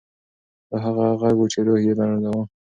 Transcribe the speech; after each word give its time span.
دا 0.69 0.75
هغه 0.85 1.05
غږ 1.21 1.35
و 1.39 1.45
چې 1.53 1.59
روح 1.67 1.79
یې 1.85 1.93
لړزاوه. 1.99 2.43